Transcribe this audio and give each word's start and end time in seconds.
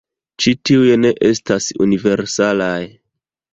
Ĉi 0.45 0.53
tiuj 0.69 0.95
ne 1.01 1.11
estas 1.29 1.69
universalaj. 1.87 2.83